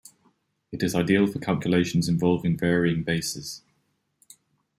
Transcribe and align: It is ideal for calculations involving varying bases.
It 0.71 0.81
is 0.81 0.95
ideal 0.95 1.27
for 1.27 1.37
calculations 1.37 2.09
involving 2.09 2.57
varying 2.57 3.03
bases. 3.03 3.61